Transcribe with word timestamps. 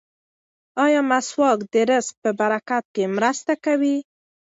ایا 0.85 1.01
مسواک 1.09 1.59
د 1.73 1.75
رزق 1.89 2.13
په 2.23 2.29
برکت 2.39 2.85
کې 2.95 3.03
مرسته 3.15 3.53
کوي؟ 3.65 3.97